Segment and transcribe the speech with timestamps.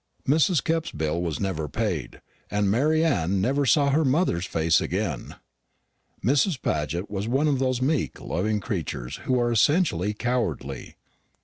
[0.27, 0.63] Mrs.
[0.63, 5.35] Kepp's bill was never paid, and Mary Anne never saw her mother's face again.
[6.25, 6.59] Mrs.
[6.59, 10.95] Paget was one of those meek loving creatures who are essentially cowardly.